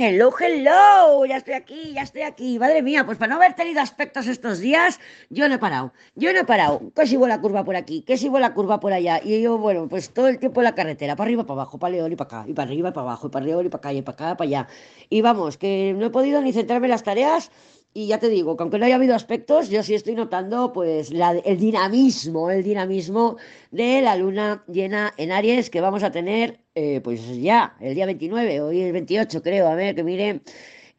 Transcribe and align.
Hello, 0.00 0.30
hello, 0.38 1.26
ya 1.26 1.38
estoy 1.38 1.54
aquí, 1.54 1.92
ya 1.92 2.02
estoy 2.02 2.22
aquí. 2.22 2.56
Madre 2.60 2.82
mía, 2.82 3.04
pues 3.04 3.18
para 3.18 3.30
no 3.30 3.34
haber 3.34 3.54
tenido 3.54 3.80
aspectos 3.80 4.28
estos 4.28 4.60
días, 4.60 5.00
yo 5.28 5.48
no 5.48 5.56
he 5.56 5.58
parado, 5.58 5.92
yo 6.14 6.32
no 6.32 6.38
he 6.38 6.44
parado. 6.44 6.92
Que 6.94 7.04
si 7.04 7.16
la 7.16 7.40
curva 7.40 7.64
por 7.64 7.74
aquí, 7.74 8.02
que 8.02 8.16
si 8.16 8.28
la 8.30 8.54
curva 8.54 8.78
por 8.78 8.92
allá. 8.92 9.20
Y 9.24 9.42
yo, 9.42 9.58
bueno, 9.58 9.88
pues 9.88 10.14
todo 10.14 10.28
el 10.28 10.38
tiempo 10.38 10.60
en 10.60 10.66
la 10.66 10.76
carretera, 10.76 11.16
para 11.16 11.26
arriba, 11.26 11.42
para 11.42 11.62
abajo, 11.62 11.80
para 11.80 11.94
León 11.94 12.12
y 12.12 12.14
para 12.14 12.42
acá, 12.42 12.48
y 12.48 12.52
para 12.52 12.68
arriba 12.68 12.90
y 12.90 12.92
para 12.92 13.08
abajo, 13.08 13.26
y 13.26 13.30
para 13.30 13.44
León 13.44 13.66
y 13.66 13.68
para 13.70 13.78
acá, 13.78 13.92
y 13.92 14.02
para 14.02 14.14
acá, 14.14 14.36
para 14.36 14.46
allá. 14.46 14.68
Y 15.10 15.20
vamos, 15.20 15.58
que 15.58 15.92
no 15.96 16.06
he 16.06 16.10
podido 16.10 16.40
ni 16.42 16.52
centrarme 16.52 16.86
en 16.86 16.92
las 16.92 17.02
tareas 17.02 17.50
y 17.94 18.06
ya 18.06 18.18
te 18.18 18.28
digo, 18.28 18.56
que 18.56 18.62
aunque 18.62 18.78
no 18.78 18.86
haya 18.86 18.96
habido 18.96 19.14
aspectos, 19.14 19.70
yo 19.70 19.82
sí 19.82 19.94
estoy 19.94 20.14
notando 20.14 20.72
pues 20.72 21.10
el 21.10 21.58
dinamismo, 21.58 22.50
el 22.50 22.62
dinamismo 22.62 23.36
de 23.70 24.02
la 24.02 24.16
luna 24.16 24.64
llena 24.68 25.12
en 25.16 25.32
Aries 25.32 25.70
que 25.70 25.80
vamos 25.80 26.02
a 26.02 26.10
tener 26.10 26.60
eh, 26.74 27.00
pues 27.02 27.36
ya 27.40 27.76
el 27.80 27.94
día 27.94 28.06
29, 28.06 28.60
hoy 28.60 28.82
es 28.82 28.92
28 28.92 29.42
creo, 29.42 29.68
a 29.68 29.74
ver 29.74 29.94
que 29.94 30.04
miren. 30.04 30.42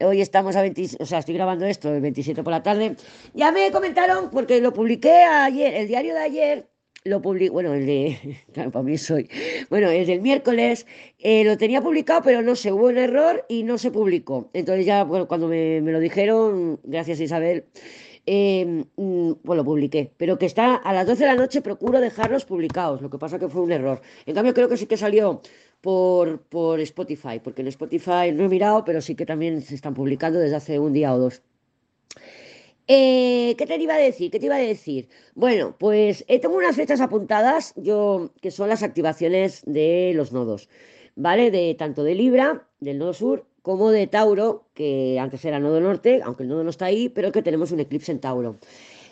Hoy 0.02 0.22
estamos 0.22 0.56
a 0.56 0.62
20, 0.62 0.96
o 0.98 1.04
sea, 1.04 1.18
estoy 1.18 1.34
grabando 1.34 1.66
esto 1.66 1.92
el 1.94 2.00
27 2.00 2.42
por 2.42 2.52
la 2.52 2.62
tarde. 2.62 2.96
Ya 3.34 3.52
me 3.52 3.70
comentaron, 3.70 4.30
porque 4.30 4.58
lo 4.60 4.72
publiqué 4.72 5.12
ayer, 5.24 5.74
el 5.74 5.88
diario 5.88 6.14
de 6.14 6.20
ayer, 6.20 6.69
lo 7.04 7.22
publiqué, 7.22 7.50
bueno, 7.50 7.74
el 7.74 7.86
de, 7.86 8.38
para 8.54 8.82
mí 8.82 8.98
soy, 8.98 9.28
bueno, 9.70 9.88
el 9.90 10.06
del 10.06 10.20
miércoles, 10.20 10.86
eh, 11.18 11.44
lo 11.44 11.56
tenía 11.56 11.80
publicado, 11.80 12.22
pero 12.22 12.42
no 12.42 12.54
sé, 12.54 12.72
hubo 12.72 12.86
un 12.86 12.98
error 12.98 13.44
y 13.48 13.62
no 13.62 13.78
se 13.78 13.90
publicó. 13.90 14.50
Entonces 14.52 14.86
ya, 14.86 15.06
cuando 15.06 15.48
me, 15.48 15.80
lo 15.80 16.00
dijeron, 16.00 16.80
gracias 16.84 17.20
Isabel, 17.20 17.64
eh, 18.26 18.84
mm, 18.96 19.32
pues 19.44 19.56
lo 19.56 19.64
publiqué. 19.64 20.12
Pero 20.16 20.38
que 20.38 20.46
está 20.46 20.76
a 20.76 20.92
las 20.92 21.06
12 21.06 21.20
de 21.20 21.26
la 21.26 21.36
noche, 21.36 21.62
procuro 21.62 22.00
dejarlos 22.00 22.44
publicados, 22.44 23.00
lo 23.02 23.10
que 23.10 23.18
pasa 23.18 23.38
que 23.38 23.48
fue 23.48 23.62
un 23.62 23.72
error. 23.72 24.00
En 24.26 24.34
cambio, 24.34 24.54
creo 24.54 24.68
que 24.68 24.76
sí 24.76 24.86
que 24.86 24.96
salió 24.96 25.40
por, 25.80 26.42
por 26.42 26.80
Spotify, 26.80 27.40
porque 27.42 27.62
en 27.62 27.68
Spotify 27.68 28.32
no 28.32 28.44
he 28.44 28.48
mirado, 28.48 28.84
pero 28.84 29.00
sí 29.00 29.14
que 29.14 29.26
también 29.26 29.62
se 29.62 29.74
están 29.74 29.94
publicando 29.94 30.38
desde 30.38 30.56
hace 30.56 30.78
un 30.78 30.92
día 30.92 31.14
o 31.14 31.18
dos. 31.18 31.42
Eh, 32.92 33.54
¿Qué 33.56 33.66
te 33.66 33.76
iba 33.76 33.94
a 33.94 33.98
decir? 33.98 34.32
¿Qué 34.32 34.40
te 34.40 34.46
iba 34.46 34.56
a 34.56 34.58
decir? 34.58 35.08
Bueno, 35.36 35.76
pues 35.78 36.24
eh, 36.26 36.40
tengo 36.40 36.56
unas 36.56 36.74
fechas 36.74 37.00
apuntadas, 37.00 37.72
yo, 37.76 38.32
que 38.42 38.50
son 38.50 38.68
las 38.68 38.82
activaciones 38.82 39.62
de 39.64 40.10
los 40.16 40.32
nodos, 40.32 40.68
¿vale? 41.14 41.52
De 41.52 41.76
tanto 41.76 42.02
de 42.02 42.16
Libra, 42.16 42.66
del 42.80 42.98
nodo 42.98 43.12
sur, 43.14 43.46
como 43.62 43.92
de 43.92 44.08
Tauro, 44.08 44.66
que 44.74 45.20
antes 45.20 45.44
era 45.44 45.60
nodo 45.60 45.80
norte, 45.80 46.20
aunque 46.24 46.42
el 46.42 46.48
nodo 46.48 46.64
no 46.64 46.70
está 46.70 46.86
ahí, 46.86 47.08
pero 47.08 47.30
que 47.30 47.42
tenemos 47.42 47.70
un 47.70 47.78
eclipse 47.78 48.10
en 48.10 48.20
Tauro. 48.20 48.58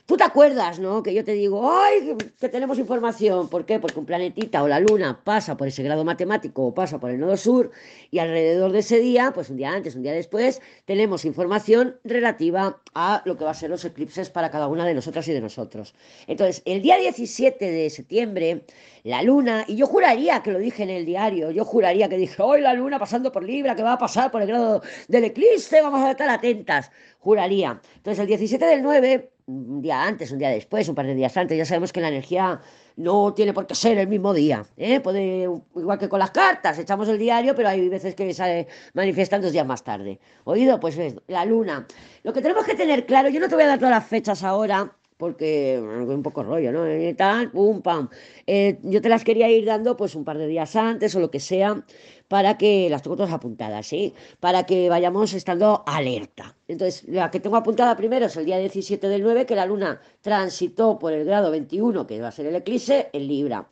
Tú 0.08 0.16
te 0.16 0.24
acuerdas, 0.24 0.78
¿no? 0.78 1.02
Que 1.02 1.12
yo 1.12 1.22
te 1.22 1.32
digo, 1.32 1.70
¡ay! 1.70 2.16
Que 2.40 2.48
tenemos 2.48 2.78
información. 2.78 3.50
¿Por 3.50 3.66
qué? 3.66 3.78
Porque 3.78 3.98
un 3.98 4.06
planetita 4.06 4.62
o 4.62 4.66
la 4.66 4.80
luna 4.80 5.20
pasa 5.22 5.58
por 5.58 5.68
ese 5.68 5.82
grado 5.82 6.02
matemático 6.02 6.64
o 6.64 6.72
pasa 6.72 6.98
por 6.98 7.10
el 7.10 7.20
nodo 7.20 7.36
sur 7.36 7.72
y 8.10 8.18
alrededor 8.18 8.72
de 8.72 8.78
ese 8.78 9.00
día, 9.00 9.32
pues 9.34 9.50
un 9.50 9.58
día 9.58 9.70
antes, 9.70 9.96
un 9.96 10.02
día 10.02 10.14
después, 10.14 10.62
tenemos 10.86 11.26
información 11.26 11.98
relativa 12.04 12.80
a 12.94 13.20
lo 13.26 13.36
que 13.36 13.44
va 13.44 13.50
a 13.50 13.54
ser 13.54 13.68
los 13.68 13.84
eclipses 13.84 14.30
para 14.30 14.50
cada 14.50 14.68
una 14.68 14.86
de 14.86 14.94
nosotras 14.94 15.28
y 15.28 15.34
de 15.34 15.42
nosotros. 15.42 15.94
Entonces, 16.26 16.62
el 16.64 16.80
día 16.80 16.96
17 16.96 17.70
de 17.70 17.90
septiembre, 17.90 18.64
la 19.04 19.22
luna, 19.22 19.66
y 19.68 19.76
yo 19.76 19.86
juraría 19.86 20.42
que 20.42 20.52
lo 20.52 20.58
dije 20.58 20.84
en 20.84 20.90
el 20.90 21.04
diario, 21.04 21.50
yo 21.50 21.66
juraría 21.66 22.08
que 22.08 22.16
dije, 22.16 22.42
hoy 22.42 22.62
la 22.62 22.72
luna 22.72 22.98
pasando 22.98 23.30
por 23.30 23.44
Libra, 23.44 23.76
que 23.76 23.82
va 23.82 23.92
a 23.92 23.98
pasar 23.98 24.30
por 24.30 24.40
el 24.40 24.48
grado 24.48 24.80
del 25.06 25.24
eclipse, 25.24 25.82
vamos 25.82 26.00
a 26.00 26.12
estar 26.12 26.30
atentas, 26.30 26.90
juraría. 27.18 27.78
Entonces, 27.96 28.20
el 28.20 28.26
17 28.26 28.64
del 28.64 28.82
9 28.82 29.32
un 29.48 29.80
día 29.80 30.04
antes, 30.04 30.30
un 30.30 30.38
día 30.38 30.50
después, 30.50 30.88
un 30.88 30.94
par 30.94 31.06
de 31.06 31.14
días 31.14 31.36
antes. 31.36 31.56
Ya 31.56 31.64
sabemos 31.64 31.92
que 31.92 32.00
la 32.00 32.08
energía 32.08 32.60
no 32.96 33.32
tiene 33.32 33.52
por 33.52 33.66
qué 33.66 33.74
ser 33.74 33.98
el 33.98 34.06
mismo 34.06 34.34
día. 34.34 34.66
¿eh? 34.76 35.00
Puede, 35.00 35.48
igual 35.76 35.98
que 35.98 36.08
con 36.08 36.18
las 36.18 36.30
cartas, 36.30 36.78
echamos 36.78 37.08
el 37.08 37.18
diario, 37.18 37.54
pero 37.54 37.68
hay 37.68 37.88
veces 37.88 38.14
que 38.14 38.32
se 38.34 38.68
manifiestan 38.94 39.40
dos 39.40 39.52
días 39.52 39.66
más 39.66 39.82
tarde. 39.82 40.20
¿Oído? 40.44 40.78
Pues 40.78 40.98
la 41.26 41.44
luna. 41.44 41.86
Lo 42.22 42.32
que 42.32 42.42
tenemos 42.42 42.64
que 42.64 42.74
tener 42.74 43.06
claro, 43.06 43.30
yo 43.30 43.40
no 43.40 43.48
te 43.48 43.54
voy 43.54 43.64
a 43.64 43.68
dar 43.68 43.78
todas 43.78 43.94
las 43.94 44.06
fechas 44.06 44.44
ahora, 44.44 44.92
porque 45.16 45.80
un 45.80 46.22
poco 46.22 46.44
rollo, 46.44 46.70
¿no? 46.70 46.90
Y 46.90 47.12
tal, 47.14 47.50
pum, 47.50 47.82
pam. 47.82 48.08
Eh, 48.46 48.78
yo 48.82 49.02
te 49.02 49.08
las 49.08 49.24
quería 49.24 49.50
ir 49.50 49.64
dando 49.64 49.96
pues 49.96 50.14
un 50.14 50.24
par 50.24 50.38
de 50.38 50.46
días 50.46 50.76
antes 50.76 51.14
o 51.16 51.20
lo 51.20 51.30
que 51.30 51.40
sea, 51.40 51.84
para 52.28 52.58
que 52.58 52.88
las 52.90 53.02
tengo 53.02 53.16
todas 53.16 53.32
apuntadas, 53.32 53.86
¿sí? 53.86 54.14
Para 54.38 54.64
que 54.64 54.88
vayamos 54.88 55.32
estando 55.32 55.82
alerta. 55.86 56.54
Entonces, 56.68 57.08
la 57.08 57.30
que 57.30 57.40
tengo 57.40 57.56
apuntada 57.56 57.96
primero 57.96 58.26
es 58.26 58.36
el 58.36 58.44
día 58.44 58.58
17 58.58 59.08
del 59.08 59.22
9, 59.22 59.46
que 59.46 59.56
la 59.56 59.66
luna 59.66 60.00
transitó 60.20 60.98
por 60.98 61.12
el 61.12 61.24
grado 61.24 61.50
21, 61.50 62.06
que 62.06 62.20
va 62.20 62.28
a 62.28 62.32
ser 62.32 62.46
el 62.46 62.56
eclipse, 62.56 63.08
en 63.12 63.26
Libra. 63.26 63.66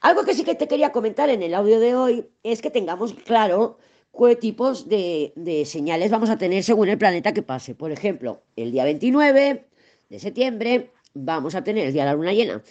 Algo 0.00 0.24
que 0.24 0.34
sí 0.34 0.44
que 0.44 0.54
te 0.54 0.68
quería 0.68 0.92
comentar 0.92 1.30
en 1.30 1.42
el 1.42 1.54
audio 1.54 1.80
de 1.80 1.94
hoy 1.94 2.26
es 2.42 2.60
que 2.60 2.70
tengamos 2.70 3.14
claro 3.14 3.78
qué 4.12 4.36
tipos 4.36 4.88
de, 4.88 5.32
de 5.36 5.64
señales 5.64 6.10
vamos 6.10 6.30
a 6.30 6.36
tener 6.36 6.62
según 6.62 6.88
el 6.88 6.98
planeta 6.98 7.32
que 7.32 7.42
pase. 7.42 7.74
Por 7.74 7.90
ejemplo, 7.92 8.42
el 8.56 8.72
día 8.72 8.84
29 8.84 9.66
de 10.10 10.18
septiembre 10.18 10.90
vamos 11.14 11.54
a 11.54 11.64
tener 11.64 11.86
el 11.86 11.92
día 11.92 12.02
de 12.02 12.10
la 12.10 12.16
luna 12.16 12.32
llena. 12.32 12.62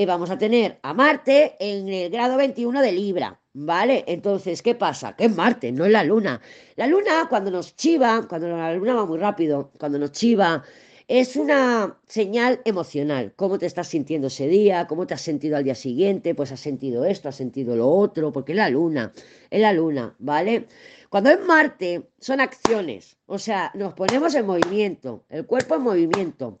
Eh, 0.00 0.06
vamos 0.06 0.30
a 0.30 0.38
tener 0.38 0.78
a 0.82 0.94
Marte 0.94 1.56
en 1.58 1.88
el 1.88 2.08
grado 2.08 2.36
21 2.36 2.82
de 2.82 2.92
Libra, 2.92 3.40
¿vale? 3.52 4.04
Entonces, 4.06 4.62
¿qué 4.62 4.76
pasa? 4.76 5.16
Que 5.16 5.24
es 5.24 5.34
Marte, 5.34 5.72
no 5.72 5.86
es 5.86 5.90
la 5.90 6.04
luna. 6.04 6.40
La 6.76 6.86
luna, 6.86 7.26
cuando 7.28 7.50
nos 7.50 7.74
chiva, 7.74 8.24
cuando 8.28 8.46
la 8.46 8.72
luna 8.74 8.94
va 8.94 9.06
muy 9.06 9.18
rápido, 9.18 9.72
cuando 9.76 9.98
nos 9.98 10.12
chiva, 10.12 10.62
es 11.08 11.34
una 11.34 11.98
señal 12.06 12.60
emocional. 12.64 13.32
¿Cómo 13.34 13.58
te 13.58 13.66
estás 13.66 13.88
sintiendo 13.88 14.28
ese 14.28 14.46
día? 14.46 14.86
¿Cómo 14.86 15.04
te 15.04 15.14
has 15.14 15.20
sentido 15.20 15.56
al 15.56 15.64
día 15.64 15.74
siguiente? 15.74 16.32
Pues 16.32 16.52
has 16.52 16.60
sentido 16.60 17.04
esto, 17.04 17.28
has 17.28 17.34
sentido 17.34 17.74
lo 17.74 17.88
otro, 17.88 18.30
porque 18.32 18.52
es 18.52 18.56
la 18.58 18.70
luna, 18.70 19.12
es 19.50 19.60
la 19.60 19.72
luna, 19.72 20.14
¿vale? 20.20 20.68
Cuando 21.10 21.30
es 21.30 21.44
Marte, 21.44 22.08
son 22.20 22.40
acciones, 22.40 23.16
o 23.26 23.40
sea, 23.40 23.72
nos 23.74 23.94
ponemos 23.94 24.32
en 24.36 24.46
movimiento, 24.46 25.24
el 25.28 25.44
cuerpo 25.44 25.74
en 25.74 25.82
movimiento. 25.82 26.60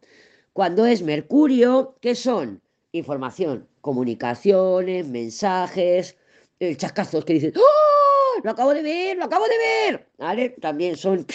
Cuando 0.52 0.86
es 0.86 1.02
Mercurio, 1.02 1.94
¿qué 2.00 2.16
son? 2.16 2.62
Información, 2.98 3.66
comunicaciones, 3.80 5.06
mensajes, 5.06 6.16
el 6.60 6.76
chascazos 6.76 7.24
que 7.24 7.34
dicen, 7.34 7.54
¡Oh! 7.56 8.40
Lo 8.42 8.50
acabo 8.52 8.72
de 8.72 8.82
ver, 8.82 9.16
lo 9.16 9.24
acabo 9.24 9.46
de 9.46 9.58
ver. 9.58 10.06
¿Vale? 10.18 10.50
También 10.60 10.96
son 10.96 11.26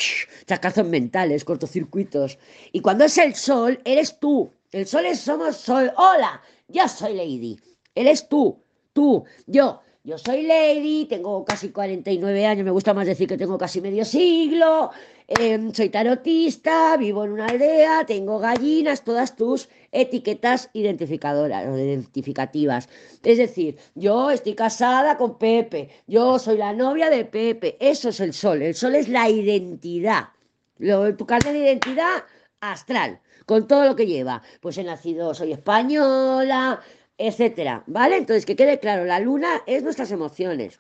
chascazos 0.46 0.86
mentales, 0.86 1.44
cortocircuitos. 1.44 2.38
Y 2.72 2.80
cuando 2.80 3.06
es 3.06 3.18
el 3.18 3.36
sol, 3.36 3.80
eres 3.84 4.20
tú. 4.20 4.52
El 4.72 4.88
sol 4.88 5.06
es 5.06 5.20
somos 5.20 5.58
sol. 5.58 5.92
Hola, 5.98 6.42
yo 6.68 6.88
soy 6.88 7.14
Lady. 7.14 7.60
Eres 7.96 8.28
tú, 8.28 8.58
tú, 8.94 9.26
yo. 9.46 9.82
Yo 10.06 10.18
soy 10.18 10.42
Lady, 10.42 11.06
tengo 11.06 11.46
casi 11.46 11.70
49 11.72 12.46
años, 12.46 12.66
me 12.66 12.72
gusta 12.72 12.94
más 12.94 13.08
decir 13.08 13.26
que 13.26 13.38
tengo 13.38 13.58
casi 13.58 13.80
medio 13.80 14.04
siglo, 14.04 14.92
em, 15.28 15.74
soy 15.74 15.88
tarotista, 15.88 16.98
vivo 16.98 17.24
en 17.24 17.32
una 17.32 17.46
aldea, 17.46 18.06
tengo 18.06 18.38
gallinas, 18.38 19.06
todas 19.06 19.34
tus 19.38 19.70
etiquetas 19.94 20.70
identificadoras 20.74 21.66
o 21.70 21.78
identificativas. 21.78 22.90
Es 23.24 23.38
decir, 23.38 23.78
yo 23.96 24.30
estoy 24.30 24.56
casada 24.56 25.16
con 25.18 25.38
Pepe, 25.38 25.90
yo 26.06 26.38
soy 26.38 26.58
la 26.58 26.74
novia 26.74 27.10
de 27.10 27.24
Pepe, 27.24 27.78
eso 27.80 28.10
es 28.10 28.20
el 28.20 28.34
sol, 28.34 28.62
el 28.62 28.76
sol 28.76 28.96
es 28.96 29.08
la 29.08 29.30
identidad, 29.30 30.32
tu 31.18 31.26
carne 31.26 31.54
de 31.54 31.60
identidad 31.60 32.26
astral, 32.60 33.22
con 33.46 33.68
todo 33.68 33.86
lo 33.86 33.96
que 33.96 34.06
lleva. 34.06 34.42
Pues 34.60 34.78
he 34.78 34.84
nacido, 34.84 35.34
soy 35.34 35.54
española, 35.54 36.82
etcétera, 37.28 37.84
¿vale? 37.88 38.18
Entonces, 38.18 38.46
que 38.46 38.56
quede 38.56 38.80
claro, 38.80 39.06
la 39.06 39.20
luna 39.20 39.64
es 39.66 39.82
nuestras 39.82 40.12
emociones. 40.12 40.80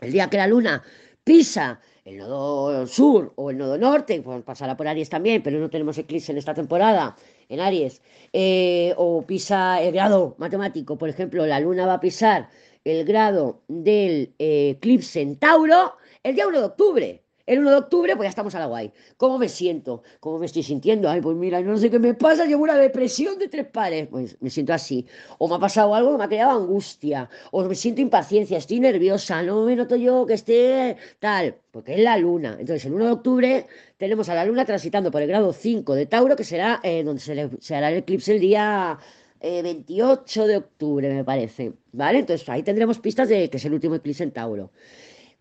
El 0.00 0.12
día 0.12 0.28
que 0.28 0.36
la 0.36 0.46
luna 0.46 0.82
pisa 1.24 1.80
el 2.04 2.18
nodo 2.18 2.86
sur 2.86 3.32
o 3.36 3.50
el 3.50 3.58
nodo 3.58 3.76
norte, 3.76 4.20
pues 4.22 4.42
pasará 4.42 4.76
por 4.76 4.86
Aries 4.86 5.08
también, 5.08 5.42
pero 5.42 5.58
no 5.58 5.68
tenemos 5.68 5.96
eclipse 5.98 6.32
en 6.32 6.38
esta 6.38 6.54
temporada, 6.54 7.16
en 7.48 7.60
Aries, 7.60 8.02
eh, 8.32 8.94
o 8.96 9.26
pisa 9.26 9.80
el 9.82 9.92
grado 9.92 10.34
matemático, 10.38 10.96
por 10.96 11.08
ejemplo, 11.08 11.46
la 11.46 11.60
luna 11.60 11.86
va 11.86 11.94
a 11.94 12.00
pisar 12.00 12.48
el 12.84 13.04
grado 13.04 13.62
del 13.68 14.34
eh, 14.38 14.70
eclipse 14.76 15.20
en 15.20 15.36
Tauro 15.36 15.96
el 16.22 16.34
día 16.34 16.46
1 16.46 16.58
de 16.58 16.64
octubre. 16.64 17.22
El 17.48 17.60
1 17.60 17.70
de 17.70 17.76
octubre, 17.76 18.14
pues 18.14 18.26
ya 18.26 18.28
estamos 18.28 18.54
a 18.56 18.58
la 18.58 18.66
guay. 18.66 18.92
¿Cómo 19.16 19.38
me 19.38 19.48
siento? 19.48 20.02
¿Cómo 20.20 20.38
me 20.38 20.44
estoy 20.44 20.62
sintiendo? 20.62 21.08
Ay, 21.08 21.22
pues 21.22 21.34
mira, 21.34 21.62
no 21.62 21.78
sé 21.78 21.90
qué 21.90 21.98
me 21.98 22.12
pasa, 22.12 22.44
llevo 22.44 22.64
una 22.64 22.76
depresión 22.76 23.38
de 23.38 23.48
tres 23.48 23.64
pares. 23.64 24.06
Pues 24.10 24.36
me 24.40 24.50
siento 24.50 24.74
así. 24.74 25.06
O 25.38 25.48
me 25.48 25.54
ha 25.54 25.58
pasado 25.58 25.94
algo 25.94 26.12
que 26.12 26.18
me 26.18 26.24
ha 26.24 26.28
creado 26.28 26.50
angustia. 26.50 27.30
O 27.50 27.64
me 27.64 27.74
siento 27.74 28.02
impaciencia, 28.02 28.58
estoy 28.58 28.80
nerviosa, 28.80 29.42
no 29.42 29.64
me 29.64 29.76
noto 29.76 29.96
yo 29.96 30.26
que 30.26 30.34
esté 30.34 30.98
tal. 31.20 31.56
Porque 31.70 31.94
es 31.94 32.00
la 32.00 32.18
luna. 32.18 32.58
Entonces, 32.60 32.84
el 32.84 32.92
1 32.92 33.06
de 33.06 33.12
octubre 33.12 33.66
tenemos 33.96 34.28
a 34.28 34.34
la 34.34 34.44
luna 34.44 34.66
transitando 34.66 35.10
por 35.10 35.22
el 35.22 35.28
grado 35.28 35.54
5 35.54 35.94
de 35.94 36.04
Tauro, 36.04 36.36
que 36.36 36.44
será 36.44 36.80
eh, 36.82 37.02
donde 37.02 37.22
se, 37.22 37.74
hará 37.74 37.90
el 37.90 37.96
eclipse 37.96 38.34
el 38.34 38.40
día 38.40 38.98
28 39.40 40.44
eh, 40.44 40.48
de 40.48 40.56
octubre, 40.58 41.14
me 41.14 41.24
parece. 41.24 41.72
¿Vale? 41.92 42.18
Entonces 42.18 42.46
ahí 42.50 42.62
tendremos 42.62 42.98
pistas 42.98 43.30
de 43.30 43.48
que 43.48 43.56
es 43.56 43.64
el 43.64 43.72
último 43.72 43.94
eclipse 43.94 44.22
en 44.22 44.32
Tauro. 44.32 44.70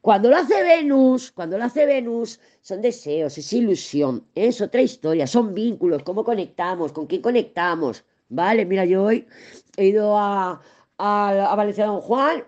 Cuando 0.07 0.29
lo 0.29 0.37
hace 0.37 0.63
Venus, 0.63 1.33
cuando 1.33 1.57
lo 1.57 1.65
hace 1.65 1.85
Venus, 1.85 2.39
son 2.61 2.81
deseos, 2.81 3.37
es 3.37 3.51
ilusión, 3.51 4.25
es 4.35 4.61
otra 4.61 4.81
historia, 4.81 5.27
son 5.27 5.53
vínculos, 5.53 6.01
cómo 6.03 6.23
conectamos, 6.23 6.93
con 6.93 7.07
quién 7.07 7.21
conectamos. 7.21 8.05
Vale, 8.29 8.65
mira, 8.65 8.85
yo 8.85 9.03
hoy 9.03 9.27
he 9.75 9.87
ido 9.87 10.17
a, 10.17 10.61
a, 10.97 11.55
Valencia 11.57 11.87
Don 11.87 11.99
Juan 11.99 12.45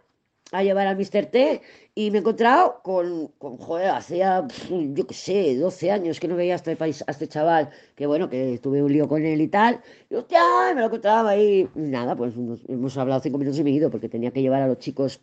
a 0.53 0.63
llevar 0.63 0.87
al 0.87 0.95
Mr. 0.95 1.25
T 1.25 1.61
Y 1.95 2.11
me 2.11 2.19
he 2.19 2.21
encontrado 2.21 2.79
con, 2.81 3.27
con 3.37 3.57
joder, 3.57 3.89
hacía, 3.89 4.47
yo 4.69 5.05
qué 5.05 5.13
sé, 5.13 5.57
12 5.57 5.91
años 5.91 6.21
que 6.21 6.29
no 6.29 6.37
veía 6.37 6.53
a 6.53 6.55
este, 6.55 6.77
país, 6.77 7.03
a 7.07 7.11
este 7.11 7.27
chaval, 7.27 7.71
que 7.95 8.07
bueno, 8.07 8.29
que 8.29 8.57
tuve 8.63 8.81
un 8.81 8.93
lío 8.93 9.09
con 9.09 9.25
él 9.25 9.41
y 9.41 9.49
tal. 9.49 9.81
Y 10.09 10.15
hostia, 10.15 10.41
me 10.73 10.79
lo 10.79 10.87
encontraba 10.87 11.31
ahí. 11.31 11.69
Nada, 11.75 12.15
pues 12.15 12.35
hemos 12.69 12.97
hablado 12.97 13.19
cinco 13.21 13.37
minutos 13.37 13.59
y 13.59 13.65
me 13.65 13.71
he 13.71 13.73
ido 13.73 13.91
porque 13.91 14.07
tenía 14.07 14.31
que 14.31 14.41
llevar 14.41 14.61
a 14.61 14.67
los 14.67 14.79
chicos 14.79 15.19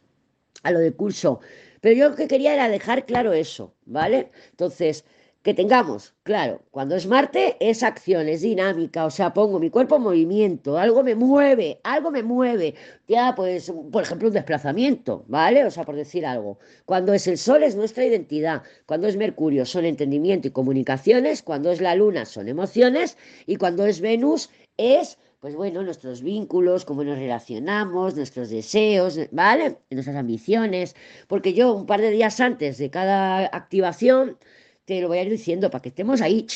a 0.62 0.72
lo 0.72 0.78
del 0.78 0.94
curso. 0.94 1.40
Pero 1.80 1.94
yo 1.94 2.08
lo 2.08 2.16
que 2.16 2.28
quería 2.28 2.54
era 2.54 2.68
dejar 2.68 3.06
claro 3.06 3.32
eso, 3.32 3.74
¿vale? 3.84 4.30
Entonces, 4.50 5.04
que 5.46 5.54
tengamos, 5.54 6.12
claro, 6.24 6.60
cuando 6.72 6.96
es 6.96 7.06
Marte 7.06 7.56
es 7.60 7.84
acción, 7.84 8.28
es 8.28 8.40
dinámica, 8.40 9.06
o 9.06 9.10
sea, 9.10 9.32
pongo 9.32 9.60
mi 9.60 9.70
cuerpo 9.70 9.94
en 9.94 10.02
movimiento, 10.02 10.76
algo 10.76 11.04
me 11.04 11.14
mueve, 11.14 11.78
algo 11.84 12.10
me 12.10 12.24
mueve, 12.24 12.74
ya 13.06 13.32
pues, 13.36 13.72
por 13.92 14.02
ejemplo, 14.02 14.26
un 14.26 14.34
desplazamiento, 14.34 15.24
¿vale? 15.28 15.64
O 15.64 15.70
sea, 15.70 15.84
por 15.84 15.94
decir 15.94 16.26
algo. 16.26 16.58
Cuando 16.84 17.14
es 17.14 17.28
el 17.28 17.38
Sol 17.38 17.62
es 17.62 17.76
nuestra 17.76 18.04
identidad, 18.04 18.64
cuando 18.86 19.06
es 19.06 19.16
Mercurio 19.16 19.64
son 19.64 19.84
entendimiento 19.84 20.48
y 20.48 20.50
comunicaciones, 20.50 21.44
cuando 21.44 21.70
es 21.70 21.80
la 21.80 21.94
Luna 21.94 22.24
son 22.24 22.48
emociones 22.48 23.16
y 23.46 23.54
cuando 23.54 23.86
es 23.86 24.00
Venus 24.00 24.50
es 24.78 25.16
pues 25.40 25.54
bueno, 25.54 25.82
nuestros 25.82 26.22
vínculos, 26.22 26.84
cómo 26.84 27.04
nos 27.04 27.18
relacionamos, 27.18 28.16
nuestros 28.16 28.50
deseos, 28.50 29.18
¿vale? 29.32 29.78
Nuestras 29.90 30.16
ambiciones, 30.16 30.96
porque 31.28 31.52
yo 31.54 31.74
un 31.74 31.86
par 31.86 32.00
de 32.00 32.10
días 32.10 32.40
antes 32.40 32.78
de 32.78 32.90
cada 32.90 33.46
activación 33.46 34.38
te 34.86 35.00
lo 35.00 35.08
voy 35.08 35.18
a 35.18 35.22
ir 35.22 35.30
diciendo 35.30 35.70
para 35.70 35.82
que 35.82 35.90
estemos 35.90 36.20
ahí 36.22 36.46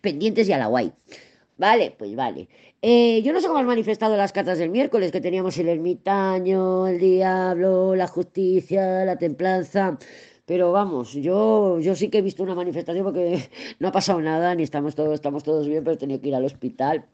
pendientes 0.00 0.48
y 0.48 0.52
a 0.52 0.58
la 0.58 0.66
guay. 0.66 0.92
Vale, 1.56 1.94
pues 1.98 2.14
vale. 2.14 2.48
Eh, 2.82 3.22
yo 3.22 3.32
no 3.32 3.40
sé 3.40 3.48
cómo 3.48 3.58
has 3.58 3.66
manifestado 3.66 4.16
las 4.16 4.32
cartas 4.32 4.58
del 4.58 4.70
miércoles, 4.70 5.10
que 5.10 5.20
teníamos 5.20 5.58
el 5.58 5.68
ermitaño, 5.68 6.86
el 6.86 6.98
diablo, 7.00 7.96
la 7.96 8.06
justicia, 8.06 9.04
la 9.04 9.16
templanza. 9.16 9.98
Pero 10.48 10.72
vamos, 10.72 11.12
yo, 11.12 11.78
yo 11.78 11.94
sí 11.94 12.08
que 12.08 12.18
he 12.18 12.22
visto 12.22 12.42
una 12.42 12.54
manifestación 12.54 13.04
porque 13.04 13.50
no 13.80 13.88
ha 13.88 13.92
pasado 13.92 14.18
nada, 14.22 14.54
ni 14.54 14.62
estamos 14.62 14.94
todos, 14.94 15.12
estamos 15.12 15.44
todos 15.44 15.68
bien, 15.68 15.84
pero 15.84 15.94
he 15.94 15.98
tenido 15.98 16.22
que 16.22 16.28
ir 16.28 16.34
al 16.34 16.46
hospital 16.46 17.04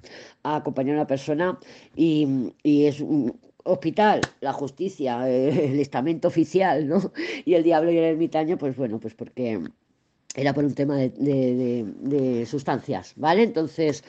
a 0.44 0.56
acompañar 0.56 0.94
a 0.94 1.00
una 1.00 1.06
persona 1.08 1.58
y, 1.96 2.52
y 2.62 2.86
es 2.86 3.00
un 3.00 3.36
hospital, 3.64 4.20
la 4.40 4.52
justicia, 4.52 5.28
el 5.28 5.80
estamento 5.80 6.28
oficial, 6.28 6.86
¿no? 6.86 7.12
Y 7.44 7.54
el 7.54 7.64
diablo 7.64 7.90
y 7.90 7.98
el 7.98 8.04
ermitaño, 8.04 8.56
pues 8.56 8.76
bueno, 8.76 9.00
pues 9.00 9.14
porque 9.14 9.60
era 10.36 10.54
por 10.54 10.64
un 10.64 10.74
tema 10.74 10.96
de, 10.98 12.46
sustancias, 12.48 13.14
¿vale? 13.16 13.42
Entonces, 13.42 14.04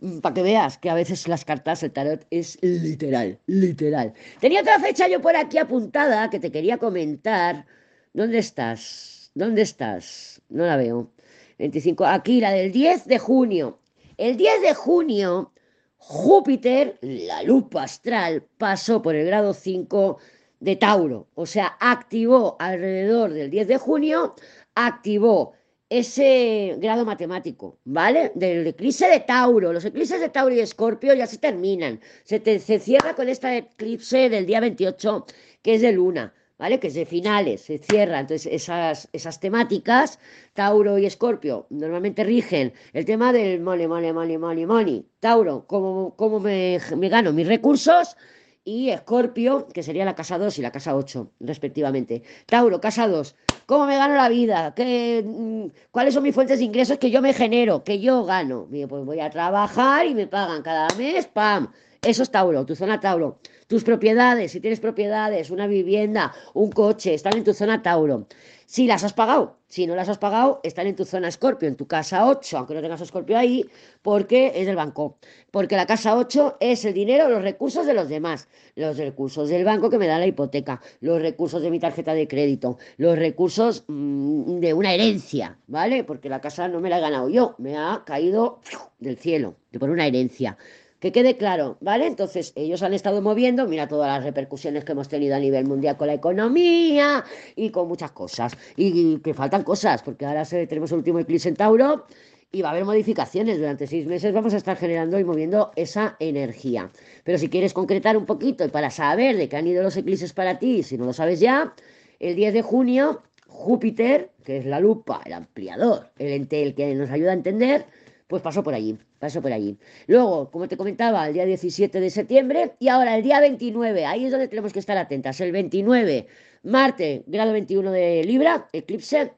mm, 0.00 0.20
para 0.20 0.34
que 0.34 0.42
veas 0.42 0.78
que 0.78 0.88
a 0.88 0.94
veces 0.94 1.28
las 1.28 1.44
cartas, 1.44 1.82
el 1.82 1.92
tarot 1.92 2.26
es 2.30 2.58
literal, 2.62 3.38
literal. 3.46 4.14
Tenía 4.40 4.62
otra 4.62 4.80
fecha 4.80 5.08
yo 5.08 5.20
por 5.20 5.36
aquí 5.36 5.58
apuntada 5.58 6.30
que 6.30 6.40
te 6.40 6.50
quería 6.50 6.78
comentar. 6.78 7.66
¿Dónde 8.14 8.38
estás? 8.38 9.30
¿Dónde 9.34 9.62
estás? 9.62 10.42
No 10.50 10.66
la 10.66 10.76
veo. 10.76 11.10
25. 11.58 12.04
Aquí, 12.04 12.40
la 12.40 12.52
del 12.52 12.70
10 12.70 13.06
de 13.06 13.18
junio. 13.18 13.78
El 14.18 14.36
10 14.36 14.60
de 14.60 14.74
junio, 14.74 15.52
Júpiter, 15.96 16.98
la 17.00 17.42
lupa 17.42 17.84
astral, 17.84 18.44
pasó 18.58 19.00
por 19.00 19.14
el 19.14 19.26
grado 19.26 19.54
5 19.54 20.18
de 20.60 20.76
Tauro. 20.76 21.28
O 21.34 21.46
sea, 21.46 21.78
activó 21.80 22.56
alrededor 22.60 23.32
del 23.32 23.50
10 23.50 23.68
de 23.68 23.78
junio, 23.78 24.34
activó 24.74 25.54
ese 25.88 26.76
grado 26.78 27.06
matemático, 27.06 27.78
¿vale? 27.84 28.32
Del 28.34 28.66
eclipse 28.66 29.08
de 29.08 29.20
Tauro. 29.20 29.72
Los 29.72 29.86
eclipses 29.86 30.20
de 30.20 30.28
Tauro 30.28 30.54
y 30.54 30.60
Escorpio 30.60 31.14
ya 31.14 31.26
se 31.26 31.38
terminan. 31.38 32.00
Se, 32.24 32.40
se 32.58 32.78
cierra 32.78 33.14
con 33.14 33.30
este 33.30 33.56
eclipse 33.56 34.28
del 34.28 34.44
día 34.44 34.60
28, 34.60 35.24
que 35.62 35.74
es 35.76 35.80
de 35.80 35.92
luna, 35.92 36.34
¿vale? 36.62 36.78
Que 36.78 36.86
es 36.86 36.94
de 36.94 37.06
finales, 37.06 37.62
se 37.62 37.78
cierra. 37.78 38.20
Entonces, 38.20 38.46
esas, 38.52 39.08
esas 39.12 39.40
temáticas, 39.40 40.20
Tauro 40.54 40.96
y 40.96 41.06
Escorpio, 41.06 41.66
normalmente 41.70 42.22
rigen 42.22 42.72
el 42.92 43.04
tema 43.04 43.32
del 43.32 43.60
money, 43.60 43.88
money, 43.88 44.12
money, 44.12 44.38
money, 44.38 44.64
money. 44.64 45.04
Tauro, 45.18 45.66
¿cómo, 45.66 46.14
cómo 46.14 46.38
me, 46.38 46.78
me 46.96 47.08
gano 47.08 47.32
mis 47.32 47.48
recursos? 47.48 48.16
y 48.64 48.90
Escorpio, 48.90 49.66
que 49.74 49.82
sería 49.82 50.04
la 50.04 50.14
casa 50.14 50.38
2 50.38 50.56
y 50.58 50.62
la 50.62 50.70
casa 50.70 50.94
8, 50.94 51.32
respectivamente. 51.40 52.22
Tauro, 52.46 52.80
casa 52.80 53.08
2, 53.08 53.34
¿cómo 53.66 53.86
me 53.86 53.96
gano 53.96 54.14
la 54.14 54.28
vida? 54.28 54.72
¿Qué, 54.76 55.20
mm, 55.26 55.66
¿Cuáles 55.90 56.14
son 56.14 56.22
mis 56.22 56.32
fuentes 56.32 56.60
de 56.60 56.66
ingresos 56.66 56.98
que 56.98 57.10
yo 57.10 57.20
me 57.20 57.32
genero, 57.32 57.82
que 57.82 57.98
yo 57.98 58.24
gano? 58.24 58.68
pues 58.70 59.04
voy 59.04 59.18
a 59.18 59.30
trabajar 59.30 60.06
y 60.06 60.14
me 60.14 60.28
pagan 60.28 60.62
cada 60.62 60.86
mes, 60.96 61.26
¡pam! 61.26 61.72
Eso 62.02 62.22
es 62.22 62.30
Tauro, 62.30 62.64
tu 62.64 62.76
zona 62.76 63.00
Tauro. 63.00 63.38
Tus 63.72 63.84
propiedades, 63.84 64.52
si 64.52 64.60
tienes 64.60 64.80
propiedades, 64.80 65.50
una 65.50 65.66
vivienda, 65.66 66.34
un 66.52 66.70
coche, 66.70 67.14
están 67.14 67.38
en 67.38 67.42
tu 67.42 67.54
zona 67.54 67.80
Tauro. 67.80 68.26
Si 68.66 68.86
las 68.86 69.02
has 69.02 69.14
pagado, 69.14 69.56
si 69.66 69.86
no 69.86 69.96
las 69.96 70.10
has 70.10 70.18
pagado, 70.18 70.60
están 70.62 70.86
en 70.86 70.94
tu 70.94 71.06
zona 71.06 71.28
Escorpio, 71.28 71.68
en 71.68 71.76
tu 71.76 71.86
casa 71.86 72.28
8, 72.28 72.58
aunque 72.58 72.74
no 72.74 72.82
tengas 72.82 73.00
Escorpio 73.00 73.38
ahí, 73.38 73.64
porque 74.02 74.52
es 74.54 74.66
del 74.66 74.76
banco. 74.76 75.16
Porque 75.50 75.76
la 75.76 75.86
casa 75.86 76.18
8 76.18 76.58
es 76.60 76.84
el 76.84 76.92
dinero, 76.92 77.30
los 77.30 77.40
recursos 77.40 77.86
de 77.86 77.94
los 77.94 78.10
demás. 78.10 78.46
Los 78.74 78.98
recursos 78.98 79.48
del 79.48 79.64
banco 79.64 79.88
que 79.88 79.96
me 79.96 80.06
da 80.06 80.18
la 80.18 80.26
hipoteca, 80.26 80.82
los 81.00 81.22
recursos 81.22 81.62
de 81.62 81.70
mi 81.70 81.80
tarjeta 81.80 82.12
de 82.12 82.28
crédito, 82.28 82.76
los 82.98 83.18
recursos 83.18 83.84
mm, 83.88 84.58
de 84.60 84.74
una 84.74 84.92
herencia, 84.92 85.56
¿vale? 85.66 86.04
Porque 86.04 86.28
la 86.28 86.42
casa 86.42 86.68
no 86.68 86.80
me 86.80 86.90
la 86.90 86.98
he 86.98 87.00
ganado 87.00 87.30
yo, 87.30 87.54
me 87.56 87.78
ha 87.78 88.02
caído 88.04 88.60
del 88.98 89.16
cielo, 89.16 89.56
por 89.78 89.88
una 89.88 90.06
herencia. 90.06 90.58
Que 91.02 91.10
quede 91.10 91.36
claro, 91.36 91.78
¿vale? 91.80 92.06
Entonces, 92.06 92.52
ellos 92.54 92.80
han 92.84 92.94
estado 92.94 93.20
moviendo, 93.22 93.66
mira 93.66 93.88
todas 93.88 94.06
las 94.06 94.22
repercusiones 94.22 94.84
que 94.84 94.92
hemos 94.92 95.08
tenido 95.08 95.34
a 95.34 95.40
nivel 95.40 95.66
mundial 95.66 95.96
con 95.96 96.06
la 96.06 96.14
economía 96.14 97.24
y 97.56 97.70
con 97.70 97.88
muchas 97.88 98.12
cosas. 98.12 98.56
Y, 98.76 99.18
que 99.18 99.34
faltan 99.34 99.64
cosas, 99.64 100.00
porque 100.04 100.24
ahora 100.24 100.44
tenemos 100.44 100.92
el 100.92 100.98
último 100.98 101.18
eclipse 101.18 101.48
en 101.48 101.56
Tauro 101.56 102.06
y 102.52 102.62
va 102.62 102.68
a 102.68 102.70
haber 102.70 102.84
modificaciones. 102.84 103.58
Durante 103.58 103.88
seis 103.88 104.06
meses 104.06 104.32
vamos 104.32 104.54
a 104.54 104.58
estar 104.58 104.76
generando 104.76 105.18
y 105.18 105.24
moviendo 105.24 105.72
esa 105.74 106.14
energía. 106.20 106.88
Pero 107.24 107.36
si 107.36 107.48
quieres 107.48 107.72
concretar 107.72 108.16
un 108.16 108.24
poquito 108.24 108.64
y 108.64 108.68
para 108.68 108.88
saber 108.88 109.36
de 109.36 109.48
qué 109.48 109.56
han 109.56 109.66
ido 109.66 109.82
los 109.82 109.96
eclipses 109.96 110.32
para 110.32 110.60
ti, 110.60 110.84
si 110.84 110.98
no 110.98 111.06
lo 111.06 111.12
sabes 111.12 111.40
ya, 111.40 111.74
el 112.20 112.36
10 112.36 112.54
de 112.54 112.62
junio, 112.62 113.22
Júpiter, 113.48 114.30
que 114.44 114.58
es 114.58 114.66
la 114.66 114.78
lupa, 114.78 115.20
el 115.24 115.32
ampliador, 115.32 116.10
el 116.20 116.28
ente 116.28 116.62
el 116.62 116.76
que 116.76 116.94
nos 116.94 117.10
ayuda 117.10 117.32
a 117.32 117.34
entender, 117.34 117.86
pues 118.32 118.40
pasó 118.40 118.62
por 118.62 118.72
allí, 118.72 118.96
pasó 119.18 119.42
por 119.42 119.52
allí. 119.52 119.76
Luego, 120.06 120.50
como 120.50 120.66
te 120.66 120.78
comentaba, 120.78 121.28
el 121.28 121.34
día 121.34 121.44
17 121.44 122.00
de 122.00 122.08
septiembre 122.08 122.72
y 122.78 122.88
ahora 122.88 123.14
el 123.14 123.22
día 123.22 123.40
29, 123.40 124.06
ahí 124.06 124.24
es 124.24 124.30
donde 124.30 124.48
tenemos 124.48 124.72
que 124.72 124.78
estar 124.78 124.96
atentas. 124.96 125.38
El 125.42 125.52
29, 125.52 126.26
Marte, 126.62 127.24
grado 127.26 127.52
21 127.52 127.92
de 127.92 128.24
Libra, 128.24 128.68
eclipse. 128.72 129.34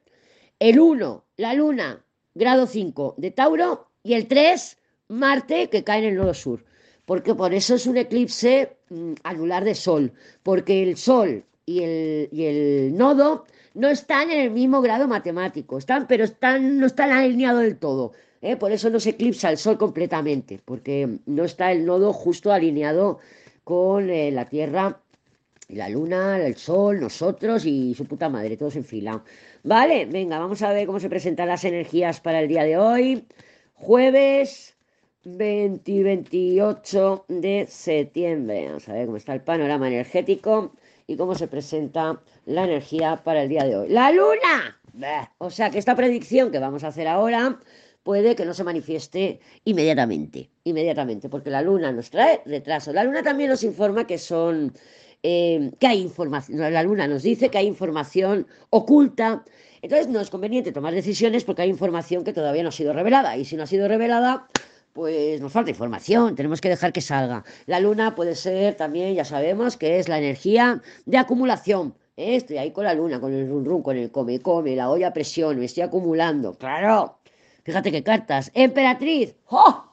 El 0.61 0.79
1, 0.79 1.25
la 1.39 1.55
Luna, 1.55 2.05
grado 2.37 2.69
5 2.69 3.17
de 3.19 3.33
Tauro. 3.33 3.89
Y 4.05 4.15
el 4.15 4.29
3, 4.29 4.79
Marte, 5.09 5.69
que 5.71 5.83
cae 5.83 5.99
en 5.99 6.11
el 6.11 6.15
nodo 6.15 6.33
sur. 6.33 6.65
Porque 7.05 7.35
por 7.35 7.53
eso 7.53 7.75
es 7.75 7.89
un 7.89 7.97
eclipse 7.97 8.77
mm, 8.91 9.15
anular 9.25 9.65
de 9.65 9.75
Sol. 9.75 10.13
Porque 10.45 10.85
el 10.85 10.97
Sol 10.97 11.45
y 11.67 11.83
el, 11.83 12.29
y 12.31 12.45
el 12.45 12.97
nodo 12.97 13.45
no 13.75 13.89
están 13.89 14.31
en 14.31 14.41
el 14.41 14.51
mismo 14.53 14.81
grado 14.81 15.09
matemático, 15.09 15.79
están, 15.79 16.07
pero 16.07 16.23
están, 16.23 16.79
no 16.79 16.87
están 16.87 17.11
alineados 17.11 17.63
del 17.63 17.77
todo. 17.77 18.13
¿Eh? 18.45 18.57
Por 18.57 18.71
eso 18.73 18.91
no 18.91 19.01
se 19.01 19.11
eclipsa 19.11 19.51
el 19.51 19.59
Sol 19.59 19.79
completamente, 19.79 20.61
porque 20.65 21.19
no 21.27 21.45
está 21.45 21.73
el 21.73 21.85
nodo 21.87 22.13
justo 22.13 22.53
alineado 22.53 23.19
con 23.65 24.11
eh, 24.11 24.31
la 24.31 24.45
Tierra, 24.45 25.01
la 25.69 25.89
Luna, 25.89 26.39
el 26.45 26.57
Sol, 26.57 27.01
nosotros 27.01 27.65
y 27.65 27.95
su 27.95 28.05
puta 28.05 28.29
madre, 28.29 28.57
todos 28.57 28.77
en 28.77 28.85
fila. 28.85 29.25
Vale, 29.63 30.05
venga, 30.05 30.39
vamos 30.39 30.61
a 30.63 30.73
ver 30.73 30.87
cómo 30.87 31.01
se 31.01 31.09
presentan 31.09 31.49
las 31.49 31.65
energías 31.65 32.21
para 32.21 32.41
el 32.41 32.49
día 32.49 32.65
de 32.65 32.77
hoy. 32.77 33.25
Jueves 33.73 34.77
20 35.25 36.03
28 36.03 37.25
de 37.29 37.67
septiembre. 37.67 38.67
Vamos 38.69 38.89
a 38.91 38.93
ver 38.93 39.07
cómo 39.07 39.17
está 39.17 39.33
el 39.33 39.41
panorama 39.41 39.89
energético 39.89 40.75
y 41.07 41.17
cómo 41.17 41.35
se 41.35 41.49
presenta 41.49 42.21
la 42.45 42.65
energía 42.65 43.23
para 43.25 43.43
el 43.43 43.49
día 43.49 43.65
de 43.65 43.77
hoy. 43.77 43.89
¡La 43.89 44.13
luna! 44.13 44.79
O 45.39 45.51
sea 45.51 45.71
que 45.71 45.79
esta 45.79 45.97
predicción 45.97 46.53
que 46.53 46.59
vamos 46.59 46.85
a 46.85 46.89
hacer 46.89 47.09
ahora 47.09 47.59
puede 48.05 48.37
que 48.37 48.45
no 48.45 48.55
se 48.55 48.63
manifieste 48.63 49.41
inmediatamente, 49.65 50.51
inmediatamente, 50.63 51.29
porque 51.29 51.51
la 51.51 51.63
luna 51.63 51.91
nos 51.91 52.11
trae 52.11 52.43
retraso. 52.47 52.93
La 52.93 53.03
luna 53.03 53.23
también 53.25 53.51
nos 53.51 53.65
informa 53.65 54.07
que 54.07 54.19
son, 54.19 54.73
eh, 55.23 55.73
que 55.81 55.87
hay 55.89 56.03
información, 56.03 56.61
la 56.61 56.83
luna 56.85 57.09
nos 57.09 57.23
dice 57.23 57.49
que 57.49 57.59
hay 57.59 57.67
información 57.67 58.47
oculta, 58.71 59.43
entonces 59.83 60.07
no 60.09 60.21
es 60.21 60.31
conveniente 60.31 60.71
tomar 60.71 60.95
decisiones 60.95 61.45
porque 61.45 61.63
hay 61.63 61.71
información 61.71 62.25
que 62.25 62.33
todavía 62.33 62.63
no 62.63 62.69
ha 62.69 62.73
sido 62.73 62.93
revelada, 62.93 63.37
y 63.37 63.45
si 63.47 63.57
no 63.57 63.65
ha 63.65 63.67
sido 63.67 63.89
revelada, 63.89 64.49
pues 64.93 65.41
nos 65.41 65.51
falta 65.51 65.71
información, 65.71 66.37
tenemos 66.37 66.61
que 66.61 66.69
dejar 66.69 66.93
que 66.93 67.01
salga. 67.01 67.43
La 67.67 67.81
luna 67.81 68.15
puede 68.15 68.35
ser 68.37 68.77
también, 68.77 69.15
ya 69.15 69.25
sabemos, 69.25 69.77
que 69.77 69.99
es 69.99 70.09
la 70.09 70.19
energía 70.19 70.83
de 71.07 71.19
acumulación. 71.19 71.95
¿eh? 72.17 72.37
Estoy 72.37 72.59
ahí 72.59 72.71
con 72.71 72.85
la 72.85 72.95
luna, 72.95 73.19
con 73.19 73.33
el 73.33 73.49
run 73.49 73.65
run, 73.65 73.83
con 73.83 73.97
el 73.97 74.11
come 74.13 74.41
come, 74.41 74.77
la 74.77 74.91
olla 74.91 75.09
a 75.09 75.13
presión, 75.13 75.59
me 75.59 75.65
estoy 75.65 75.83
acumulando. 75.83 76.55
Claro, 76.55 77.19
Fíjate 77.65 77.91
qué 77.91 78.03
cartas. 78.03 78.51
Emperatriz. 78.55 79.35
¡Oh, 79.49 79.85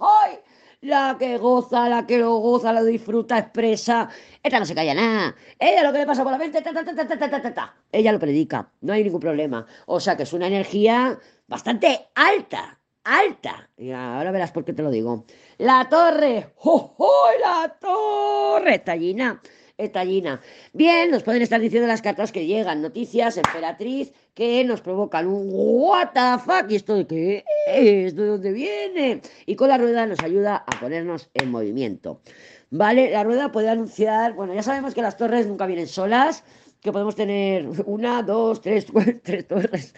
la 0.81 1.15
que 1.17 1.37
goza, 1.37 1.87
la 1.87 2.05
que 2.05 2.17
lo 2.17 2.35
goza, 2.37 2.73
lo 2.73 2.83
disfruta, 2.83 3.37
expresa. 3.37 4.09
Esta 4.43 4.59
no 4.59 4.65
se 4.65 4.75
calla 4.75 4.93
nada. 4.93 5.35
Ella 5.59 5.83
lo 5.83 5.93
que 5.93 5.99
le 5.99 6.05
pasa 6.05 6.23
por 6.23 6.31
la 6.31 6.37
mente, 6.37 6.61
ta, 6.61 6.73
ta, 6.73 7.53
ta, 7.53 7.75
ella 7.91 8.11
lo 8.11 8.19
predica, 8.19 8.71
no 8.81 8.93
hay 8.93 9.03
ningún 9.03 9.19
problema. 9.19 9.65
O 9.85 9.99
sea 9.99 10.17
que 10.17 10.23
es 10.23 10.33
una 10.33 10.47
energía 10.47 11.19
bastante 11.47 12.09
alta, 12.15 12.79
alta. 13.03 13.69
Y 13.77 13.91
ahora 13.91 14.31
verás 14.31 14.51
por 14.51 14.65
qué 14.65 14.73
te 14.73 14.81
lo 14.81 14.89
digo. 14.89 15.25
La 15.59 15.87
torre, 15.87 16.53
¡oh, 16.63 16.95
oh 16.97 17.29
la 17.39 17.77
torre! 17.79 18.79
Tallina 18.79 19.39
Estallina. 19.83 20.41
Bien, 20.73 21.11
nos 21.11 21.23
pueden 21.23 21.41
estar 21.41 21.59
diciendo 21.59 21.87
las 21.87 22.01
cartas 22.01 22.31
que 22.31 22.45
llegan, 22.45 22.81
noticias, 22.81 23.37
emperatriz, 23.37 24.13
que 24.33 24.63
nos 24.63 24.81
provocan 24.81 25.27
un 25.27 25.49
what 25.51 26.09
the 26.13 26.41
fuck, 26.43 26.69
y 26.69 26.75
esto 26.75 26.95
de 26.95 27.07
qué 27.07 27.43
es, 27.67 28.15
de 28.15 28.25
dónde 28.25 28.51
viene. 28.51 29.21
Y 29.45 29.55
con 29.55 29.69
la 29.69 29.77
rueda 29.77 30.05
nos 30.05 30.19
ayuda 30.21 30.63
a 30.65 30.79
ponernos 30.79 31.29
en 31.33 31.51
movimiento. 31.51 32.21
¿Vale? 32.69 33.11
La 33.11 33.23
rueda 33.23 33.51
puede 33.51 33.69
anunciar, 33.69 34.33
bueno, 34.33 34.53
ya 34.53 34.63
sabemos 34.63 34.93
que 34.93 35.01
las 35.01 35.17
torres 35.17 35.45
nunca 35.47 35.65
vienen 35.65 35.87
solas, 35.87 36.43
que 36.79 36.91
podemos 36.91 37.15
tener 37.15 37.67
una, 37.85 38.23
dos, 38.23 38.61
tres, 38.61 38.87
tres 39.23 39.47
torres, 39.47 39.93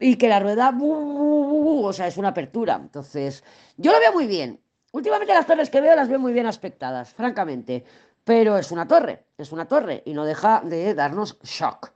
y 0.00 0.16
que 0.16 0.28
la 0.28 0.40
rueda, 0.40 0.76
o 0.80 1.92
sea, 1.92 2.08
es 2.08 2.16
una 2.16 2.28
apertura. 2.28 2.78
Entonces, 2.80 3.44
yo 3.76 3.92
lo 3.92 4.00
veo 4.00 4.12
muy 4.12 4.26
bien. 4.26 4.60
Últimamente 4.90 5.34
las 5.34 5.46
torres 5.46 5.70
que 5.70 5.82
veo 5.82 5.94
las 5.94 6.08
veo 6.08 6.18
muy 6.18 6.32
bien 6.32 6.46
aspectadas, 6.46 7.12
francamente 7.12 7.84
pero 8.28 8.58
es 8.58 8.70
una 8.72 8.86
torre, 8.86 9.24
es 9.38 9.52
una 9.52 9.66
torre 9.66 10.02
y 10.04 10.12
no 10.12 10.26
deja 10.26 10.60
de 10.62 10.92
darnos 10.92 11.38
shock. 11.42 11.92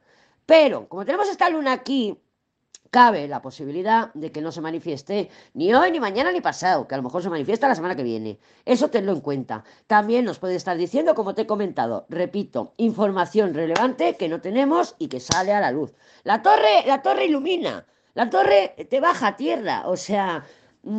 Pero 0.47 0.89
como 0.89 1.05
tenemos 1.05 1.29
esta 1.29 1.51
luna 1.51 1.73
aquí, 1.73 2.19
cabe 2.91 3.29
la 3.29 3.43
posibilidad 3.43 4.11
de 4.15 4.33
que 4.33 4.41
no 4.41 4.51
se 4.51 4.63
manifieste 4.63 5.29
ni 5.53 5.75
hoy, 5.75 5.91
ni 5.91 6.01
mañana, 6.01 6.33
ni 6.33 6.41
pasado, 6.41 6.89
que 6.89 6.95
a 6.95 6.97
lo 6.97 7.03
mejor 7.03 7.23
se 7.23 7.29
manifiesta 7.29 7.69
la 7.69 7.75
semana 7.75 7.97
que 7.97 8.03
viene. 8.03 8.39
Eso 8.65 8.89
tenlo 8.89 9.13
en 9.13 9.21
cuenta. 9.21 9.63
También 9.87 10.25
nos 10.25 10.39
puede 10.39 10.55
estar 10.55 10.75
diciendo, 10.79 11.15
como 11.15 11.35
te 11.35 11.43
he 11.43 11.47
comentado, 11.47 12.07
repito, 12.09 12.73
información 12.79 13.53
relevante 13.53 14.17
que 14.17 14.31
no 14.31 14.41
tenemos 14.41 14.97
y 14.99 15.09
que 15.09 15.21
sale 15.21 15.53
a 15.53 15.61
la 15.61 15.71
luz. 15.71 15.93
La 16.25 16.41
torre, 16.41 16.87
la 16.87 17.03
torre 17.03 17.27
ilumina, 17.27 17.85
la 18.15 18.31
torre 18.31 18.75
te 18.89 19.01
baja 19.01 19.27
a 19.27 19.37
tierra, 19.37 19.83
o 19.85 19.99
sea, 19.99 20.47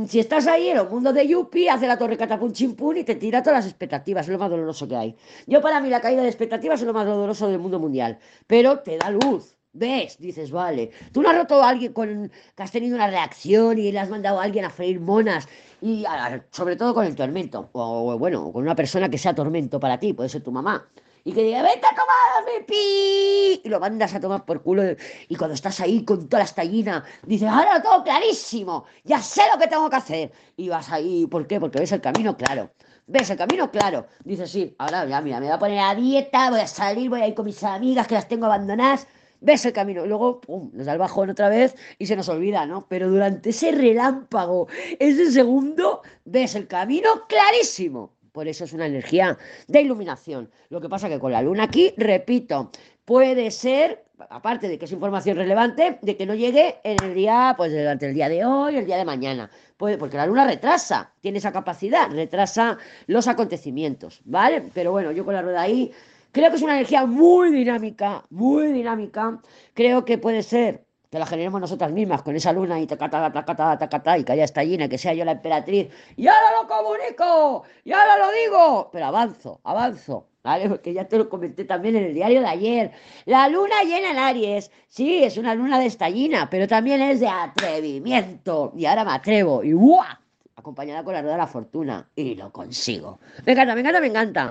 si 0.07 0.19
estás 0.19 0.47
ahí 0.47 0.69
en 0.69 0.77
el 0.77 0.87
mundo 0.87 1.11
de 1.11 1.27
Yuppie, 1.27 1.69
hace 1.69 1.87
la 1.87 1.97
torre 1.97 2.17
catapum 2.17 2.51
chimpún 2.53 2.97
y 2.97 3.03
te 3.03 3.15
tira 3.15 3.43
todas 3.43 3.59
las 3.59 3.67
expectativas, 3.67 4.25
es 4.25 4.31
lo 4.31 4.39
más 4.39 4.49
doloroso 4.49 4.87
que 4.87 4.95
hay. 4.95 5.15
Yo 5.45 5.61
para 5.61 5.81
mí 5.81 5.89
la 5.89 5.99
caída 5.99 6.21
de 6.21 6.29
expectativas 6.29 6.79
es 6.79 6.87
lo 6.87 6.93
más 6.93 7.05
doloroso 7.05 7.47
del 7.49 7.59
mundo 7.59 7.79
mundial, 7.79 8.17
pero 8.47 8.79
te 8.79 8.97
da 8.97 9.09
luz, 9.09 9.57
ves, 9.73 10.17
dices, 10.19 10.51
vale. 10.51 10.91
Tú 11.11 11.21
no 11.21 11.29
has 11.29 11.37
roto 11.37 11.61
a 11.61 11.69
alguien 11.69 11.91
con 11.91 12.31
que 12.55 12.63
has 12.63 12.71
tenido 12.71 12.95
una 12.95 13.07
reacción 13.07 13.77
y 13.77 13.91
le 13.91 13.99
has 13.99 14.09
mandado 14.09 14.39
a 14.39 14.43
alguien 14.43 14.65
a 14.65 14.69
freír 14.69 14.99
monas, 14.99 15.47
y 15.81 16.05
sobre 16.51 16.77
todo 16.77 16.93
con 16.93 17.05
el 17.05 17.15
tormento, 17.15 17.69
o 17.73 18.17
bueno, 18.17 18.53
con 18.53 18.63
una 18.63 18.75
persona 18.75 19.09
que 19.09 19.17
sea 19.17 19.35
tormento 19.35 19.81
para 19.81 19.99
ti, 19.99 20.13
puede 20.13 20.29
ser 20.29 20.41
tu 20.43 20.51
mamá 20.51 20.87
y 21.23 21.31
que 21.31 21.43
diga, 21.43 21.61
vete 21.61 21.85
a 21.85 21.95
tomar 21.95 22.65
pi 22.65 23.61
y 23.63 23.69
lo 23.69 23.79
mandas 23.79 24.13
a 24.13 24.19
tomar 24.19 24.45
por 24.45 24.61
culo 24.61 24.83
y 25.27 25.35
cuando 25.35 25.53
estás 25.53 25.79
ahí 25.79 26.03
con 26.03 26.27
toda 26.27 26.39
la 26.39 26.45
estallina 26.45 27.03
dices, 27.25 27.49
ahora 27.49 27.77
lo 27.77 27.81
tengo 27.81 28.03
clarísimo, 28.03 28.85
ya 29.03 29.19
sé 29.19 29.41
lo 29.51 29.59
que 29.59 29.67
tengo 29.67 29.89
que 29.89 29.95
hacer 29.95 30.31
y 30.57 30.69
vas 30.69 30.91
ahí, 30.91 31.25
¿por 31.27 31.47
qué? 31.47 31.59
Porque 31.59 31.79
ves 31.79 31.91
el 31.91 32.01
camino 32.01 32.35
claro. 32.35 32.71
¿Ves 33.05 33.29
el 33.29 33.37
camino? 33.37 33.69
Claro. 33.69 34.07
Dices, 34.23 34.49
sí, 34.49 34.75
ahora 34.77 35.05
ya, 35.05 35.19
mira, 35.19 35.39
me 35.39 35.47
voy 35.47 35.55
a 35.55 35.59
poner 35.59 35.79
a 35.79 35.93
dieta, 35.93 36.49
voy 36.49 36.61
a 36.61 36.67
salir, 36.67 37.09
voy 37.09 37.21
a 37.21 37.27
ir 37.27 37.33
con 37.33 37.45
mis 37.45 37.61
amigas 37.63 38.07
que 38.07 38.15
las 38.15 38.29
tengo 38.29 38.45
abandonadas. 38.45 39.07
Ves 39.41 39.65
el 39.65 39.73
camino. 39.73 40.05
Y 40.05 40.07
luego, 40.07 40.39
pum, 40.39 40.71
nos 40.73 40.85
da 40.85 40.93
el 40.93 40.99
bajón 40.99 41.29
otra 41.29 41.49
vez 41.49 41.75
y 41.99 42.05
se 42.05 42.15
nos 42.15 42.29
olvida, 42.29 42.65
¿no? 42.65 42.87
Pero 42.87 43.09
durante 43.09 43.49
ese 43.49 43.73
relámpago, 43.73 44.69
ese 44.99 45.31
segundo, 45.33 46.01
ves 46.23 46.55
el 46.55 46.67
camino 46.67 47.09
clarísimo. 47.27 48.13
Por 48.33 48.47
eso 48.47 48.63
es 48.63 48.73
una 48.73 48.87
energía 48.87 49.37
de 49.67 49.81
iluminación. 49.81 50.49
Lo 50.69 50.81
que 50.81 50.89
pasa 50.89 51.07
que 51.07 51.19
con 51.19 51.31
la 51.31 51.41
luna 51.43 51.65
aquí, 51.65 51.93
repito, 51.97 52.71
puede 53.05 53.51
ser, 53.51 54.05
aparte 54.29 54.67
de 54.67 54.79
que 54.79 54.85
es 54.85 54.91
información 54.91 55.37
relevante, 55.37 55.99
de 56.01 56.17
que 56.17 56.25
no 56.25 56.33
llegue 56.33 56.79
en 56.83 57.03
el 57.03 57.13
día, 57.13 57.53
pues 57.55 57.71
durante 57.71 58.07
el 58.07 58.15
día 58.15 58.29
de 58.29 58.43
hoy, 58.43 58.75
el 58.75 58.87
día 58.87 58.97
de 58.97 59.05
mañana. 59.05 59.51
Puede, 59.77 59.99
porque 59.99 60.17
la 60.17 60.25
luna 60.25 60.47
retrasa, 60.47 61.13
tiene 61.21 61.37
esa 61.37 61.51
capacidad, 61.51 62.09
retrasa 62.09 62.79
los 63.05 63.27
acontecimientos, 63.27 64.21
¿vale? 64.25 64.63
Pero 64.73 64.91
bueno, 64.91 65.11
yo 65.11 65.23
con 65.25 65.35
la 65.35 65.43
rueda 65.43 65.61
ahí 65.61 65.91
creo 66.31 66.49
que 66.49 66.55
es 66.55 66.61
una 66.63 66.73
energía 66.73 67.05
muy 67.05 67.51
dinámica, 67.51 68.23
muy 68.31 68.71
dinámica. 68.71 69.39
Creo 69.75 70.05
que 70.05 70.17
puede 70.17 70.41
ser 70.41 70.85
que 71.13 71.19
la 71.19 71.27
generemos 71.27 71.61
nosotras 71.61 71.91
mismas 71.91 72.23
con 72.23 72.35
esa 72.35 72.51
luna 72.51 72.79
y 72.79 72.87
tacata, 72.87 73.31
tacata, 73.31 73.77
tacata, 73.77 74.17
y 74.17 74.23
que 74.23 74.31
haya 74.31 74.45
esta 74.45 74.63
llena, 74.63 74.89
que 74.89 74.97
sea 74.97 75.13
yo 75.13 75.23
la 75.23 75.33
emperatriz, 75.33 75.87
y 76.17 76.25
ahora 76.25 76.59
lo 76.59 76.67
comunico, 76.67 77.65
y 77.83 77.91
ahora 77.91 78.17
lo 78.17 78.31
digo, 78.31 78.89
pero 78.91 79.05
avanzo, 79.05 79.59
avanzo, 79.63 80.25
¿vale? 80.41 80.67
Porque 80.67 80.91
ya 80.91 81.07
te 81.07 81.19
lo 81.19 81.29
comenté 81.29 81.65
también 81.65 81.97
en 81.97 82.05
el 82.05 82.15
diario 82.15 82.41
de 82.41 82.47
ayer. 82.47 82.91
La 83.25 83.47
luna 83.47 83.83
llena 83.83 84.09
en 84.09 84.17
Aries, 84.17 84.71
sí, 84.87 85.23
es 85.23 85.37
una 85.37 85.53
luna 85.53 85.77
de 85.77 85.85
estallina, 85.85 86.49
pero 86.49 86.67
también 86.67 86.99
es 86.99 87.19
de 87.19 87.27
atrevimiento, 87.27 88.73
y 88.75 88.87
ahora 88.87 89.05
me 89.05 89.11
atrevo, 89.11 89.63
y 89.63 89.73
¡guau! 89.73 90.17
Acompañada 90.55 91.03
con 91.03 91.13
la 91.13 91.21
rueda 91.21 91.33
de 91.35 91.41
la 91.41 91.47
fortuna, 91.47 92.07
y 92.15 92.33
lo 92.33 92.51
consigo. 92.51 93.19
Me 93.45 93.51
encanta, 93.51 93.75
me 93.75 93.81
encanta, 93.81 94.01
me 94.01 94.07
encanta. 94.07 94.41